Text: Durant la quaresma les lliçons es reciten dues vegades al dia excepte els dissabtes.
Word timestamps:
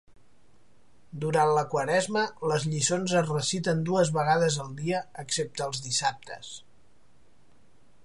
Durant 1.23 1.51
la 1.57 1.63
quaresma 1.73 2.23
les 2.53 2.65
lliçons 2.71 3.15
es 3.21 3.29
reciten 3.29 3.85
dues 3.91 4.13
vegades 4.19 4.59
al 4.67 4.75
dia 4.83 5.05
excepte 5.25 5.69
els 5.71 5.87
dissabtes. 5.89 6.55